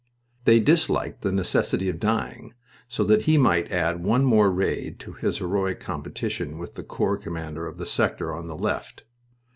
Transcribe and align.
They 0.45 0.59
disliked 0.59 1.21
the 1.21 1.31
necessity 1.31 1.87
of 1.87 1.99
dying 1.99 2.55
so 2.87 3.03
that 3.03 3.25
he 3.25 3.37
might 3.37 3.71
add 3.71 4.03
one 4.03 4.25
more 4.25 4.49
raid 4.51 4.99
to 5.01 5.13
his 5.13 5.37
heroic 5.37 5.79
competition 5.79 6.57
with 6.57 6.73
the 6.73 6.81
corps 6.83 7.17
commander 7.17 7.67
of 7.67 7.77
the 7.77 7.85
sector 7.85 8.33
on 8.33 8.47
the 8.47 8.57
left. 8.57 9.03